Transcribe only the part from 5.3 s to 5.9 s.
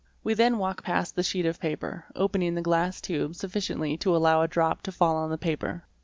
paper.